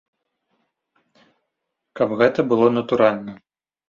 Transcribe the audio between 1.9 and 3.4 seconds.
Каб гэта было натуральна.